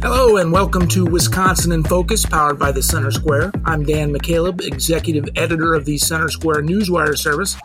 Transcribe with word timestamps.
Hello 0.00 0.36
and 0.36 0.52
welcome 0.52 0.86
to 0.88 1.04
Wisconsin 1.04 1.72
in 1.72 1.82
Focus, 1.82 2.24
powered 2.24 2.56
by 2.56 2.70
the 2.70 2.80
Center 2.80 3.10
Square. 3.10 3.50
I'm 3.64 3.82
Dan 3.82 4.12
McCaleb, 4.12 4.64
executive 4.64 5.28
editor 5.34 5.74
of 5.74 5.86
the 5.86 5.98
Center 5.98 6.28
Square 6.28 6.62
Newswire 6.62 7.18
service. 7.18 7.56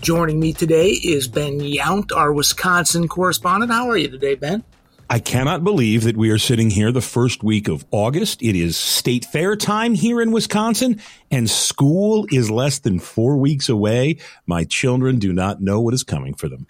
Joining 0.00 0.38
me 0.38 0.52
today 0.52 0.90
is 0.90 1.26
Ben 1.26 1.58
Yount, 1.58 2.14
our 2.14 2.32
Wisconsin 2.32 3.08
correspondent. 3.08 3.72
How 3.72 3.90
are 3.90 3.96
you 3.96 4.08
today, 4.08 4.36
Ben? 4.36 4.62
I 5.12 5.18
cannot 5.18 5.64
believe 5.64 6.04
that 6.04 6.16
we 6.16 6.30
are 6.30 6.38
sitting 6.38 6.70
here 6.70 6.92
the 6.92 7.00
first 7.00 7.42
week 7.42 7.66
of 7.66 7.84
August. 7.90 8.44
It 8.44 8.54
is 8.54 8.76
state 8.76 9.24
fair 9.24 9.56
time 9.56 9.94
here 9.94 10.22
in 10.22 10.30
Wisconsin, 10.30 11.00
and 11.32 11.50
school 11.50 12.28
is 12.30 12.48
less 12.48 12.78
than 12.78 13.00
four 13.00 13.36
weeks 13.36 13.68
away. 13.68 14.18
My 14.46 14.62
children 14.62 15.18
do 15.18 15.32
not 15.32 15.60
know 15.60 15.80
what 15.80 15.94
is 15.94 16.04
coming 16.04 16.34
for 16.34 16.48
them. 16.48 16.64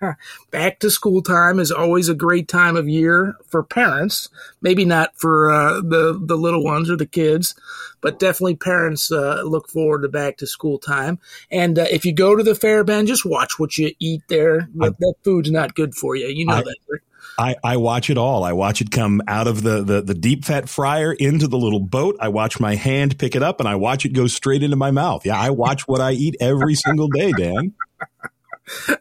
Back 0.50 0.78
to 0.78 0.90
school 0.90 1.20
time 1.20 1.58
is 1.58 1.70
always 1.70 2.08
a 2.08 2.14
great 2.14 2.48
time 2.48 2.76
of 2.76 2.88
year 2.88 3.36
for 3.46 3.62
parents. 3.62 4.30
Maybe 4.62 4.86
not 4.86 5.14
for 5.18 5.52
uh, 5.52 5.82
the 5.82 6.18
the 6.18 6.38
little 6.38 6.64
ones 6.64 6.88
or 6.88 6.96
the 6.96 7.04
kids, 7.04 7.54
but 8.00 8.18
definitely 8.18 8.56
parents 8.56 9.12
uh, 9.12 9.42
look 9.44 9.68
forward 9.68 10.00
to 10.00 10.08
back 10.08 10.38
to 10.38 10.46
school 10.46 10.78
time. 10.78 11.18
And 11.50 11.78
uh, 11.78 11.84
if 11.90 12.06
you 12.06 12.14
go 12.14 12.36
to 12.36 12.42
the 12.42 12.54
fair, 12.54 12.84
Ben, 12.84 13.04
just 13.04 13.26
watch 13.26 13.58
what 13.58 13.76
you 13.76 13.92
eat 13.98 14.22
there. 14.28 14.66
That, 14.76 14.98
that 14.98 15.14
food's 15.24 15.50
not 15.50 15.74
good 15.74 15.94
for 15.94 16.16
you. 16.16 16.28
You 16.28 16.46
know 16.46 16.54
I, 16.54 16.62
that. 16.62 16.99
Right? 17.38 17.56
I, 17.64 17.72
I 17.72 17.76
watch 17.76 18.10
it 18.10 18.18
all. 18.18 18.44
I 18.44 18.52
watch 18.52 18.80
it 18.80 18.90
come 18.90 19.22
out 19.26 19.46
of 19.46 19.62
the, 19.62 19.82
the, 19.82 20.02
the 20.02 20.14
deep 20.14 20.44
fat 20.44 20.68
fryer 20.68 21.12
into 21.12 21.48
the 21.48 21.58
little 21.58 21.80
boat. 21.80 22.16
I 22.20 22.28
watch 22.28 22.60
my 22.60 22.74
hand 22.74 23.18
pick 23.18 23.34
it 23.34 23.42
up 23.42 23.60
and 23.60 23.68
I 23.68 23.76
watch 23.76 24.04
it 24.04 24.10
go 24.10 24.26
straight 24.26 24.62
into 24.62 24.76
my 24.76 24.90
mouth. 24.90 25.24
Yeah, 25.24 25.38
I 25.38 25.50
watch 25.50 25.88
what 25.88 26.00
I 26.00 26.12
eat 26.12 26.36
every 26.40 26.74
single 26.74 27.08
day, 27.08 27.32
Dan. 27.32 27.74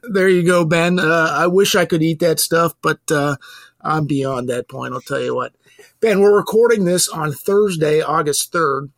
There 0.02 0.28
you 0.28 0.42
go, 0.44 0.66
Ben. 0.66 0.98
Uh, 0.98 1.32
I 1.32 1.46
wish 1.46 1.76
I 1.76 1.86
could 1.86 2.02
eat 2.02 2.22
that 2.22 2.40
stuff, 2.40 2.74
but 2.82 3.00
uh, 3.12 3.36
I'm 3.82 4.08
beyond 4.08 4.50
that 4.50 4.68
point. 4.68 4.96
I'll 4.96 5.02
tell 5.02 5.22
you 5.22 5.36
what. 5.36 5.54
Ben, 6.02 6.22
we're 6.22 6.36
recording 6.36 6.86
this 6.86 7.08
on 7.08 7.32
Thursday, 7.32 8.02
August 8.02 8.52
3rd. 8.52 8.90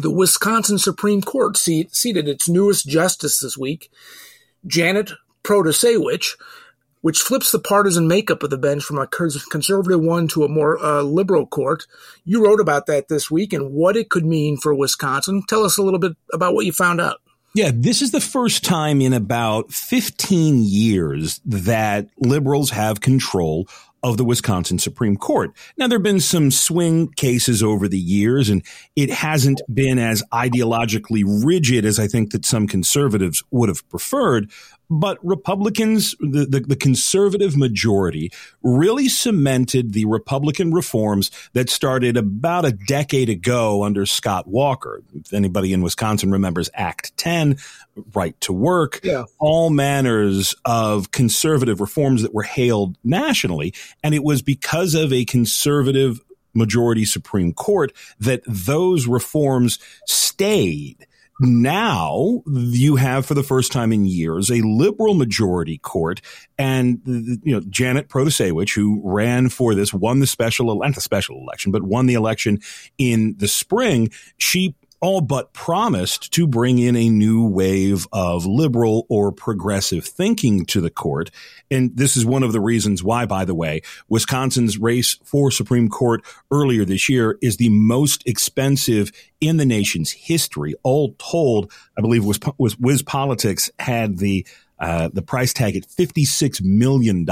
The 0.00 0.10
Wisconsin 0.10 0.78
Supreme 0.78 1.22
Court 1.22 1.56
seat, 1.56 1.94
seated 1.94 2.28
its 2.28 2.48
newest 2.48 2.86
justice 2.86 3.40
this 3.40 3.56
week, 3.56 3.90
Janet 4.66 5.12
Protasiewicz, 5.42 6.36
which 7.00 7.20
flips 7.20 7.50
the 7.50 7.58
partisan 7.58 8.06
makeup 8.06 8.42
of 8.42 8.50
the 8.50 8.58
bench 8.58 8.82
from 8.82 8.98
a 8.98 9.06
conservative 9.06 10.00
one 10.00 10.28
to 10.28 10.44
a 10.44 10.48
more 10.48 10.78
uh, 10.82 11.02
liberal 11.02 11.46
court. 11.46 11.86
You 12.24 12.44
wrote 12.44 12.60
about 12.60 12.86
that 12.86 13.08
this 13.08 13.30
week 13.30 13.52
and 13.52 13.72
what 13.72 13.96
it 13.96 14.10
could 14.10 14.26
mean 14.26 14.56
for 14.56 14.74
Wisconsin. 14.74 15.42
Tell 15.48 15.64
us 15.64 15.78
a 15.78 15.82
little 15.82 16.00
bit 16.00 16.12
about 16.32 16.54
what 16.54 16.66
you 16.66 16.72
found 16.72 17.00
out. 17.00 17.18
Yeah, 17.52 17.72
this 17.74 18.00
is 18.00 18.12
the 18.12 18.20
first 18.20 18.62
time 18.64 19.00
in 19.00 19.12
about 19.12 19.72
15 19.72 20.62
years 20.62 21.40
that 21.44 22.06
liberals 22.18 22.70
have 22.70 23.00
control 23.00 23.66
of 24.02 24.16
the 24.16 24.24
Wisconsin 24.24 24.78
Supreme 24.78 25.16
Court. 25.16 25.50
Now, 25.76 25.86
there 25.86 25.98
have 25.98 26.04
been 26.04 26.20
some 26.20 26.50
swing 26.50 27.08
cases 27.08 27.62
over 27.62 27.88
the 27.88 27.98
years, 27.98 28.48
and 28.48 28.64
it 28.96 29.10
hasn't 29.10 29.60
been 29.72 29.98
as 29.98 30.22
ideologically 30.32 31.22
rigid 31.44 31.84
as 31.84 31.98
I 31.98 32.06
think 32.06 32.30
that 32.32 32.46
some 32.46 32.66
conservatives 32.66 33.42
would 33.50 33.68
have 33.68 33.86
preferred. 33.88 34.50
But 34.90 35.18
Republicans, 35.24 36.16
the, 36.18 36.46
the, 36.46 36.60
the, 36.60 36.76
conservative 36.76 37.56
majority, 37.56 38.32
really 38.62 39.08
cemented 39.08 39.92
the 39.92 40.04
Republican 40.04 40.72
reforms 40.72 41.30
that 41.52 41.70
started 41.70 42.16
about 42.16 42.64
a 42.64 42.72
decade 42.72 43.28
ago 43.28 43.84
under 43.84 44.04
Scott 44.04 44.48
Walker. 44.48 45.02
If 45.14 45.32
anybody 45.32 45.72
in 45.72 45.82
Wisconsin 45.82 46.32
remembers 46.32 46.70
Act 46.74 47.16
10, 47.18 47.56
right 48.14 48.38
to 48.40 48.52
work, 48.52 49.00
yeah. 49.04 49.24
all 49.38 49.70
manners 49.70 50.56
of 50.64 51.12
conservative 51.12 51.80
reforms 51.80 52.22
that 52.22 52.34
were 52.34 52.42
hailed 52.42 52.96
nationally. 53.04 53.72
And 54.02 54.12
it 54.12 54.24
was 54.24 54.42
because 54.42 54.96
of 54.96 55.12
a 55.12 55.24
conservative 55.24 56.20
majority 56.52 57.04
Supreme 57.04 57.52
Court 57.52 57.92
that 58.18 58.42
those 58.46 59.06
reforms 59.06 59.78
stayed 60.06 61.06
now 61.40 62.42
you 62.46 62.96
have 62.96 63.24
for 63.24 63.34
the 63.34 63.42
first 63.42 63.72
time 63.72 63.92
in 63.92 64.04
years 64.04 64.50
a 64.50 64.60
liberal 64.60 65.14
majority 65.14 65.78
court 65.78 66.20
and 66.58 67.00
you 67.06 67.54
know 67.54 67.60
Janet 67.68 68.08
Protasiewicz 68.08 68.74
who 68.74 69.00
ran 69.02 69.48
for 69.48 69.74
this 69.74 69.94
won 69.94 70.20
the 70.20 70.26
special 70.26 70.78
not 70.78 70.94
the 70.94 71.00
special 71.00 71.38
election 71.38 71.72
but 71.72 71.82
won 71.82 72.06
the 72.06 72.14
election 72.14 72.58
in 72.98 73.34
the 73.38 73.48
spring. 73.48 74.10
She 74.36 74.74
all 75.00 75.20
but 75.20 75.52
promised 75.52 76.32
to 76.32 76.46
bring 76.46 76.78
in 76.78 76.94
a 76.94 77.08
new 77.08 77.44
wave 77.44 78.06
of 78.12 78.44
liberal 78.44 79.06
or 79.08 79.32
progressive 79.32 80.04
thinking 80.04 80.66
to 80.66 80.80
the 80.80 80.90
court. 80.90 81.30
And 81.70 81.96
this 81.96 82.16
is 82.16 82.26
one 82.26 82.42
of 82.42 82.52
the 82.52 82.60
reasons 82.60 83.02
why, 83.02 83.26
by 83.26 83.44
the 83.44 83.54
way, 83.54 83.80
Wisconsin's 84.08 84.78
race 84.78 85.18
for 85.24 85.50
Supreme 85.50 85.88
Court 85.88 86.22
earlier 86.50 86.84
this 86.84 87.08
year 87.08 87.38
is 87.40 87.56
the 87.56 87.70
most 87.70 88.26
expensive 88.26 89.10
in 89.40 89.56
the 89.56 89.66
nation's 89.66 90.10
history. 90.10 90.74
All 90.82 91.14
told, 91.18 91.72
I 91.96 92.02
believe 92.02 92.24
was, 92.24 92.38
was 92.58 92.76
WisPolitics 92.76 93.70
had 93.78 94.18
the 94.18 94.46
uh, 94.80 95.10
the 95.12 95.20
price 95.20 95.52
tag 95.52 95.76
at 95.76 95.82
$56 95.82 96.62
million, 96.62 97.28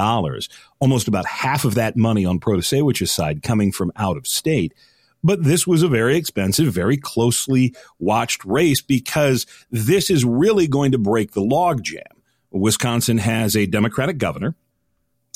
almost 0.80 1.08
about 1.08 1.24
half 1.24 1.64
of 1.64 1.76
that 1.76 1.96
money 1.96 2.26
on 2.26 2.38
Protasiewicz's 2.38 3.10
side 3.10 3.42
coming 3.42 3.72
from 3.72 3.90
out 3.96 4.18
of 4.18 4.26
state. 4.26 4.74
But 5.22 5.44
this 5.44 5.66
was 5.66 5.82
a 5.82 5.88
very 5.88 6.16
expensive, 6.16 6.72
very 6.72 6.96
closely 6.96 7.74
watched 7.98 8.44
race 8.44 8.80
because 8.80 9.46
this 9.70 10.10
is 10.10 10.24
really 10.24 10.68
going 10.68 10.92
to 10.92 10.98
break 10.98 11.32
the 11.32 11.42
logjam. 11.42 12.02
Wisconsin 12.50 13.18
has 13.18 13.56
a 13.56 13.66
Democratic 13.66 14.18
governor 14.18 14.54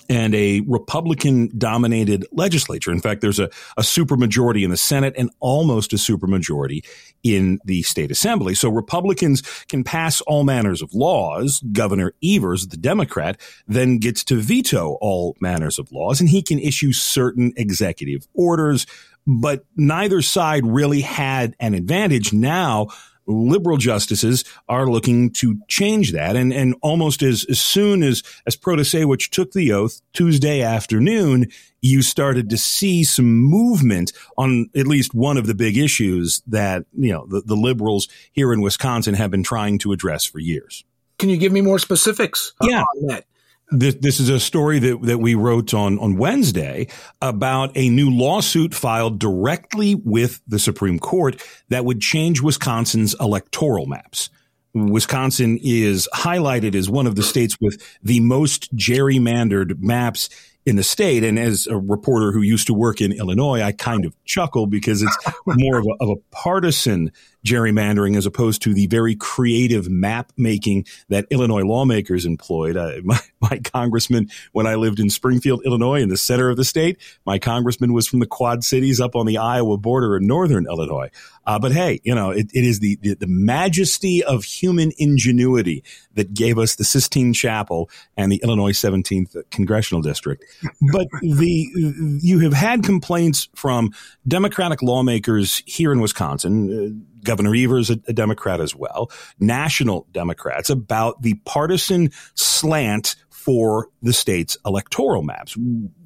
and 0.09 0.35
a 0.35 0.61
Republican 0.67 1.51
dominated 1.57 2.27
legislature. 2.33 2.91
In 2.91 3.01
fact, 3.01 3.21
there's 3.21 3.39
a, 3.39 3.49
a 3.77 3.83
supermajority 3.83 4.65
in 4.65 4.71
the 4.71 4.77
Senate 4.77 5.15
and 5.17 5.31
almost 5.41 5.93
a 5.93 5.97
supermajority 5.97 6.85
in 7.23 7.61
the 7.65 7.83
state 7.83 8.11
assembly. 8.11 8.55
So 8.55 8.69
Republicans 8.69 9.43
can 9.69 9.85
pass 9.85 10.21
all 10.23 10.45
manners 10.45 10.83
of 10.83 10.93
laws. 10.95 11.63
Governor 11.73 12.15
Evers, 12.23 12.69
the 12.69 12.77
Democrat, 12.77 13.41
then 13.67 13.99
gets 13.99 14.25
to 14.25 14.37
veto 14.37 14.99
all 15.01 15.37
manners 15.41 15.79
of 15.79 15.91
laws 15.93 16.21
and 16.21 16.29
he 16.29 16.43
can 16.43 16.59
issue 16.59 16.93
certain 16.93 17.53
executive 17.57 18.27
orders 18.35 18.87
but 19.27 19.65
neither 19.77 20.23
side 20.23 20.67
really 20.67 21.01
had 21.01 21.55
an 21.61 21.75
advantage. 21.75 22.33
Now, 22.33 22.89
liberal 23.27 23.77
justices 23.77 24.45
are 24.69 24.87
looking 24.87 25.31
to 25.31 25.59
change 25.69 26.13
that. 26.13 26.37
And, 26.37 26.53
and 26.53 26.75
almost 26.83 27.23
as, 27.23 27.47
as 27.49 27.61
soon 27.61 28.03
as, 28.03 28.23
as 28.47 28.57
Protasiewicz 28.57 29.31
took 29.31 29.53
the 29.53 29.73
oath 29.73 30.01
Tuesday 30.13 30.61
afternoon, 30.61 31.51
you 31.81 32.03
started 32.03 32.51
to 32.51 32.59
see 32.59 33.05
some 33.05 33.33
movement 33.33 34.13
on 34.37 34.71
at 34.75 34.87
least 34.87 35.15
one 35.15 35.37
of 35.37 35.47
the 35.47 35.55
big 35.55 35.77
issues 35.77 36.43
that, 36.47 36.85
you 36.93 37.13
know, 37.13 37.27
the, 37.29 37.43
the 37.43 37.57
liberals 37.57 38.09
here 38.33 38.53
in 38.53 38.61
Wisconsin 38.61 39.15
have 39.15 39.31
been 39.31 39.43
trying 39.45 39.79
to 39.79 39.93
address 39.93 40.25
for 40.25 40.39
years. 40.39 40.85
Can 41.19 41.29
you 41.29 41.37
give 41.37 41.53
me 41.53 41.61
more 41.61 41.79
specifics 41.79 42.53
yeah. 42.63 42.83
on 42.83 43.07
that? 43.07 43.25
This, 43.73 43.95
this 43.95 44.21
is 44.21 44.29
a 44.29 44.39
story 44.39 44.79
that, 44.81 45.03
that 45.03 45.19
we 45.19 45.35
wrote 45.35 45.73
on, 45.73 45.99
on 45.99 46.19
Wednesday 46.19 46.89
about 47.23 47.73
a 47.75 47.89
new 47.89 48.11
lawsuit 48.11 48.75
filed 48.75 49.19
directly 49.19 49.95
with 49.95 50.43
the 50.47 50.59
Supreme 50.59 50.99
Court 50.99 51.43
that 51.71 51.85
would 51.87 52.01
change 52.01 52.43
Wisconsin's 52.43 53.15
electoral 53.19 53.87
maps. 53.87 54.29
Wisconsin 54.75 55.59
is 55.63 56.09
highlighted 56.15 56.75
as 56.75 56.91
one 56.91 57.07
of 57.07 57.17
the 57.17 57.23
states 57.23 57.57
with 57.61 57.83
the 58.03 58.21
most 58.21 58.75
gerrymandered 58.77 59.81
maps 59.81 60.29
in 60.65 60.77
the 60.77 60.83
state. 60.83 61.25
And 61.25 61.39
as 61.39 61.67
a 61.67 61.77
reporter 61.77 62.33
who 62.33 62.43
used 62.43 62.67
to 62.69 62.75
work 62.75 63.01
in 63.01 63.13
Illinois, 63.13 63.63
I 63.63 63.73
kind 63.73 64.05
of 64.05 64.15
chuckle 64.25 64.67
because 64.67 65.03
it's 65.03 65.17
more 65.47 65.79
of 65.79 65.87
a, 65.87 66.05
of 66.05 66.11
a 66.11 66.21
partisan 66.31 67.11
gerrymandering 67.45 68.17
as 68.17 68.27
opposed 68.27 68.63
to 68.63 68.75
the 68.75 68.87
very 68.87 69.15
creative 69.15 69.89
map 69.89 70.33
making 70.37 70.87
that 71.09 71.27
Illinois 71.31 71.63
lawmakers 71.63 72.25
employed. 72.25 72.77
Uh, 72.77 72.93
my, 73.03 73.19
my, 73.41 73.59
congressman, 73.59 74.31
when 74.53 74.67
I 74.67 74.77
lived 74.77 75.01
in 75.01 75.11
Springfield, 75.11 75.63
Illinois, 75.65 76.01
in 76.01 76.09
the 76.09 76.17
center 76.17 76.51
of 76.51 76.57
the 76.57 76.65
state, 76.65 76.99
my 77.27 77.39
congressman 77.39 77.93
was 77.93 78.07
from 78.07 78.21
the 78.21 78.27
Quad 78.27 78.65
Cities 78.65 79.01
up 79.01 79.17
on 79.17 79.27
the 79.27 79.39
Iowa 79.39 79.77
border 79.77 80.17
in 80.17 80.27
northern 80.27 80.67
Illinois. 80.67 81.11
Uh, 81.45 81.59
but 81.59 81.73
hey, 81.73 82.01
you 82.05 82.15
know, 82.15 82.31
it, 82.31 82.51
it 82.55 82.65
is 82.65 82.79
the, 82.79 82.97
the, 83.03 83.15
the 83.15 83.27
majesty 83.27 84.23
of 84.23 84.45
human 84.45 84.93
ingenuity 84.99 85.83
that 86.15 86.35
gave 86.35 86.59
us 86.59 86.77
the 86.77 86.85
Sistine 86.85 87.33
Chapel 87.33 87.91
and 88.17 88.31
the 88.31 88.41
Illinois 88.45 88.73
17th 88.73 89.51
congressional 89.51 90.03
district. 90.03 90.45
But 90.93 91.09
the 91.21 92.19
you 92.23 92.41
have 92.41 92.53
had 92.53 92.85
complaints 92.85 93.49
from 93.55 93.91
Democratic 94.27 94.83
lawmakers 94.83 95.63
here 95.67 95.93
in 95.93 96.01
Wisconsin. 96.01 97.01
Uh, 97.03 97.07
Governor 97.33 97.55
Evers, 97.55 97.89
a, 97.89 97.99
a 98.09 98.13
Democrat 98.13 98.61
as 98.61 98.77
well, 98.77 99.11
national 99.41 100.07
Democrats 100.13 100.69
about 100.69 101.23
the 101.23 101.33
partisan 101.47 102.11
slant 102.35 103.17
for 103.31 103.89
the 104.03 104.13
state's 104.13 104.57
electoral 104.67 105.23
maps. 105.23 105.57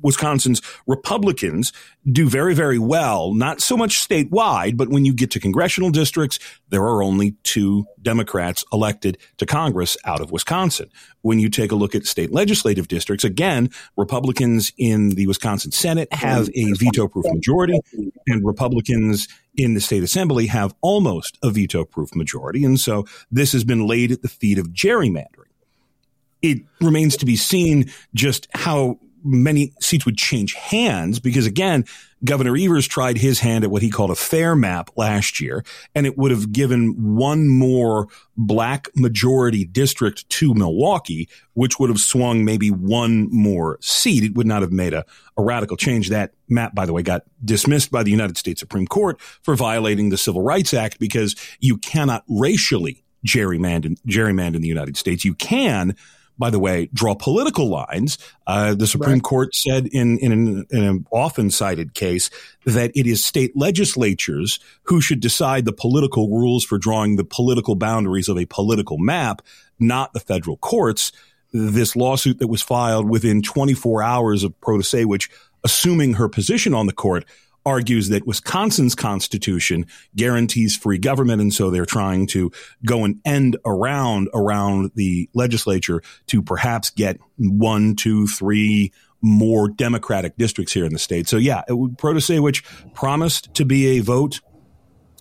Wisconsin's 0.02 0.62
Republicans 0.86 1.72
do 2.10 2.28
very, 2.28 2.54
very 2.54 2.78
well, 2.78 3.34
not 3.34 3.60
so 3.60 3.76
much 3.76 4.08
statewide, 4.08 4.76
but 4.76 4.88
when 4.88 5.04
you 5.04 5.12
get 5.12 5.32
to 5.32 5.40
congressional 5.40 5.90
districts, 5.90 6.38
there 6.70 6.82
are 6.82 7.02
only 7.02 7.32
two 7.42 7.84
Democrats 8.00 8.64
elected 8.72 9.18
to 9.36 9.44
Congress 9.44 9.96
out 10.04 10.20
of 10.20 10.30
Wisconsin. 10.30 10.88
When 11.20 11.38
you 11.40 11.50
take 11.50 11.72
a 11.72 11.74
look 11.74 11.94
at 11.94 12.06
state 12.06 12.32
legislative 12.32 12.88
districts, 12.88 13.24
again, 13.24 13.70
Republicans 13.96 14.72
in 14.78 15.10
the 15.10 15.26
Wisconsin 15.26 15.72
Senate 15.72 16.08
have 16.12 16.48
a 16.54 16.72
veto 16.74 17.08
proof 17.08 17.26
majority, 17.28 17.78
and 18.28 18.46
Republicans 18.46 19.28
in 19.56 19.74
the 19.74 19.80
state 19.80 20.02
assembly 20.02 20.46
have 20.46 20.74
almost 20.80 21.38
a 21.42 21.50
veto 21.50 21.84
proof 21.84 22.14
majority. 22.14 22.64
And 22.64 22.78
so 22.78 23.06
this 23.30 23.52
has 23.52 23.64
been 23.64 23.86
laid 23.86 24.12
at 24.12 24.22
the 24.22 24.28
feet 24.28 24.58
of 24.58 24.68
gerrymandering. 24.68 25.50
It 26.42 26.58
remains 26.80 27.16
to 27.18 27.26
be 27.26 27.36
seen 27.36 27.90
just 28.14 28.48
how 28.54 28.98
many 29.26 29.72
seats 29.80 30.06
would 30.06 30.16
change 30.16 30.54
hands 30.54 31.20
because 31.20 31.46
again, 31.46 31.84
Governor 32.24 32.56
Evers 32.56 32.86
tried 32.86 33.18
his 33.18 33.40
hand 33.40 33.62
at 33.62 33.70
what 33.70 33.82
he 33.82 33.90
called 33.90 34.10
a 34.10 34.14
fair 34.14 34.56
map 34.56 34.90
last 34.96 35.38
year, 35.38 35.64
and 35.94 36.06
it 36.06 36.16
would 36.16 36.30
have 36.30 36.50
given 36.50 37.14
one 37.14 37.46
more 37.46 38.08
black 38.36 38.88
majority 38.96 39.64
district 39.66 40.28
to 40.30 40.54
Milwaukee, 40.54 41.28
which 41.52 41.78
would 41.78 41.90
have 41.90 42.00
swung 42.00 42.44
maybe 42.44 42.70
one 42.70 43.28
more 43.30 43.78
seat. 43.82 44.24
It 44.24 44.34
would 44.34 44.46
not 44.46 44.62
have 44.62 44.72
made 44.72 44.94
a, 44.94 45.04
a 45.36 45.42
radical 45.42 45.76
change. 45.76 46.08
That 46.08 46.32
map, 46.48 46.74
by 46.74 46.86
the 46.86 46.92
way, 46.94 47.02
got 47.02 47.24
dismissed 47.44 47.90
by 47.90 48.02
the 48.02 48.10
United 48.10 48.38
States 48.38 48.60
Supreme 48.60 48.86
Court 48.86 49.20
for 49.42 49.54
violating 49.54 50.08
the 50.08 50.18
Civil 50.18 50.42
Rights 50.42 50.72
Act 50.72 50.98
because 50.98 51.36
you 51.60 51.76
cannot 51.76 52.24
racially 52.28 53.04
gerrymander, 53.26 53.98
gerrymander 54.06 54.56
in 54.56 54.62
the 54.62 54.68
United 54.68 54.96
States. 54.96 55.24
You 55.24 55.34
can 55.34 55.96
by 56.38 56.50
the 56.50 56.58
way, 56.58 56.88
draw 56.92 57.14
political 57.14 57.68
lines. 57.68 58.18
Uh, 58.46 58.74
the 58.74 58.86
Supreme 58.86 59.14
right. 59.14 59.22
Court 59.22 59.54
said 59.54 59.86
in, 59.86 60.18
in 60.18 60.32
an, 60.32 60.66
in 60.70 60.84
an 60.84 61.06
often 61.10 61.50
cited 61.50 61.94
case 61.94 62.30
that 62.64 62.90
it 62.94 63.06
is 63.06 63.24
state 63.24 63.56
legislatures 63.56 64.60
who 64.84 65.00
should 65.00 65.20
decide 65.20 65.64
the 65.64 65.72
political 65.72 66.28
rules 66.28 66.64
for 66.64 66.78
drawing 66.78 67.16
the 67.16 67.24
political 67.24 67.74
boundaries 67.74 68.28
of 68.28 68.38
a 68.38 68.46
political 68.46 68.98
map, 68.98 69.42
not 69.78 70.12
the 70.12 70.20
federal 70.20 70.56
courts. 70.58 71.12
This 71.52 71.96
lawsuit 71.96 72.38
that 72.40 72.48
was 72.48 72.60
filed 72.60 73.08
within 73.08 73.40
24 73.40 74.02
hours 74.02 74.44
of 74.44 74.58
Protasiewicz 74.60 75.28
assuming 75.64 76.14
her 76.14 76.28
position 76.28 76.74
on 76.74 76.86
the 76.86 76.92
court 76.92 77.24
argues 77.66 78.08
that 78.08 78.26
Wisconsin's 78.26 78.94
constitution 78.94 79.86
guarantees 80.14 80.76
free 80.76 80.98
government. 80.98 81.42
And 81.42 81.52
so 81.52 81.68
they're 81.68 81.84
trying 81.84 82.28
to 82.28 82.52
go 82.86 83.04
and 83.04 83.20
end 83.24 83.56
around, 83.66 84.28
around 84.32 84.92
the 84.94 85.28
legislature 85.34 86.00
to 86.28 86.40
perhaps 86.40 86.90
get 86.90 87.18
one, 87.36 87.96
two, 87.96 88.28
three 88.28 88.92
more 89.20 89.68
Democratic 89.68 90.36
districts 90.36 90.72
here 90.72 90.84
in 90.84 90.92
the 90.92 90.98
state. 90.98 91.28
So 91.28 91.36
yeah, 91.36 91.62
Protasiewicz 91.68 92.62
promised 92.94 93.52
to 93.54 93.64
be 93.64 93.98
a 93.98 94.00
vote 94.00 94.40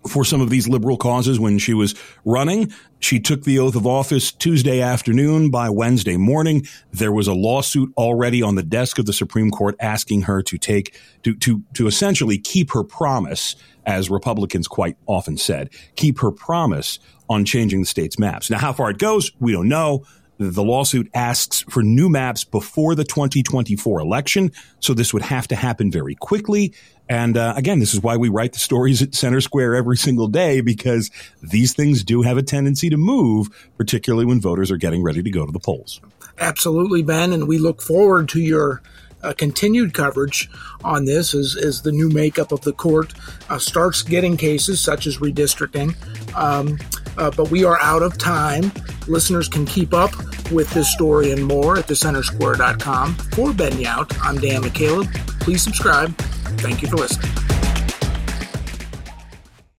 for 0.08 0.24
some 0.24 0.42
of 0.42 0.50
these 0.50 0.68
liberal 0.68 0.98
causes 0.98 1.40
when 1.40 1.58
she 1.58 1.74
was 1.74 1.96
running. 2.24 2.72
She 3.00 3.20
took 3.20 3.44
the 3.44 3.60
oath 3.60 3.76
of 3.76 3.86
office 3.86 4.32
Tuesday 4.32 4.82
afternoon. 4.82 5.52
By 5.52 5.70
Wednesday 5.70 6.18
morning, 6.18 6.68
there 6.92 7.12
was 7.12 7.28
a 7.28 7.34
lawsuit 7.34 7.94
already 7.98 8.42
on 8.42 8.56
the 8.56 8.64
desk 8.64 9.00
of 9.00 9.06
the 9.06 9.14
Supreme 9.14 9.52
Court 9.52 9.76
asking 9.80 10.24
her 10.24 10.42
to 10.44 10.58
take, 10.58 11.00
to, 11.24 11.36
to, 11.38 11.64
to 11.74 11.88
essentially 11.88 12.38
keep 12.38 12.72
her 12.72 12.84
promise, 12.84 13.56
as 13.86 14.10
Republicans 14.10 14.68
quite 14.68 14.98
often 15.06 15.38
said, 15.38 15.70
keep 15.96 16.20
her 16.20 16.32
promise 16.32 17.00
on 17.30 17.46
changing 17.46 17.82
the 17.82 17.86
state's 17.86 18.20
maps. 18.20 18.50
Now, 18.50 18.60
how 18.60 18.74
far 18.74 18.90
it 18.90 18.98
goes, 18.98 19.32
we 19.40 19.52
don't 19.52 19.70
know. 19.70 20.06
The 20.38 20.64
lawsuit 20.64 21.10
asks 21.14 21.62
for 21.70 21.82
new 21.82 22.10
maps 22.10 22.44
before 22.44 22.94
the 22.96 23.06
2024 23.06 24.00
election. 24.02 24.52
So 24.80 24.94
this 24.94 25.14
would 25.14 25.24
have 25.24 25.48
to 25.48 25.56
happen 25.56 25.92
very 25.92 26.16
quickly. 26.16 26.74
And 27.08 27.38
uh, 27.38 27.54
again, 27.56 27.80
this 27.80 27.94
is 27.94 28.02
why 28.02 28.18
we 28.18 28.30
write 28.30 28.54
the 28.54 28.60
stories 28.60 29.02
at 29.02 29.16
Center 29.16 29.40
Square 29.40 29.76
every 29.76 29.98
single 29.98 30.28
day 30.28 30.62
because 30.62 31.12
these 31.42 31.74
things 31.74 32.04
do 32.04 32.24
have 32.24 32.38
a 32.38 32.44
tendency 32.44 32.90
to 32.90 32.98
move, 32.98 33.48
particularly 33.78 34.26
when 34.26 34.42
voters 34.42 34.72
are 34.72 34.78
getting 34.78 35.04
ready 35.04 35.24
to 35.24 35.30
go 35.30 35.46
to 35.46 35.52
the 35.52 35.60
polls. 35.60 36.02
Absolutely, 36.40 37.02
Ben. 37.02 37.32
And 37.32 37.48
we 37.48 37.58
look 37.58 37.82
forward 37.82 38.28
to 38.30 38.42
your 38.42 38.82
uh, 39.26 39.34
continued 39.34 39.94
coverage 39.94 40.50
on 40.84 41.06
this 41.06 41.34
as, 41.34 41.56
as 41.56 41.82
the 41.82 41.92
new 41.92 42.10
makeup 42.10 42.52
of 42.52 42.62
the 42.62 42.74
court 42.74 43.14
uh, 43.50 43.58
starts 43.58 44.02
getting 44.04 44.38
cases 44.38 44.80
such 44.80 45.08
as 45.08 45.18
redistricting. 45.18 45.96
Um, 46.36 46.78
uh, 47.18 47.32
but 47.36 47.52
we 47.52 47.64
are 47.64 47.80
out 47.82 48.02
of 48.02 48.18
time. 48.18 48.72
Listeners 49.08 49.48
can 49.48 49.66
keep 49.66 49.94
up 49.94 50.12
with 50.52 50.70
this 50.72 50.92
story 50.92 51.32
and 51.32 51.46
more 51.46 51.78
at 51.78 51.88
thecentersquare.com. 51.88 53.16
For 53.16 53.54
Ben 53.54 53.74
Yount, 53.74 54.18
I'm 54.22 54.38
Dan 54.38 54.62
McCaleb. 54.62 55.14
Please 55.40 55.62
subscribe. 55.62 56.16
Thank 56.58 56.82
you 56.82 56.88
for 56.88 56.98
listening. 56.98 57.35